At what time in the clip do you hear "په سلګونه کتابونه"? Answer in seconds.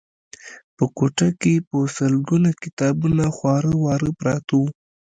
1.69-3.23